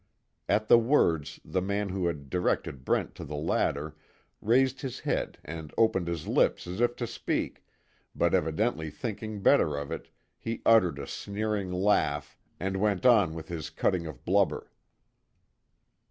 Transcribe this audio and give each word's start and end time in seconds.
At 0.49 0.67
the 0.67 0.79
words, 0.79 1.39
the 1.45 1.61
man 1.61 1.89
who 1.89 2.07
had 2.07 2.27
directed 2.27 2.83
Brent 2.83 3.13
to 3.13 3.23
the 3.23 3.35
ladder, 3.35 3.95
raised 4.41 4.81
his 4.81 5.01
head 5.01 5.37
and 5.45 5.71
opened 5.77 6.07
his 6.07 6.27
lips 6.27 6.65
as 6.65 6.81
if 6.81 6.95
to 6.95 7.05
speak, 7.05 7.63
but 8.15 8.33
evidently 8.33 8.89
thinking 8.89 9.43
better 9.43 9.77
of 9.77 9.91
it, 9.91 10.09
he 10.39 10.63
uttered 10.65 10.97
a 10.97 11.05
sneering 11.05 11.71
laugh, 11.71 12.35
and 12.59 12.77
went 12.77 13.05
on 13.05 13.35
with 13.35 13.49
his 13.49 13.69
cutting 13.69 14.07
of 14.07 14.25
blubber. 14.25 14.71